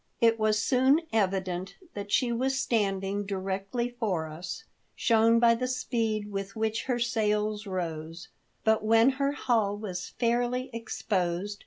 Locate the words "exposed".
10.73-11.59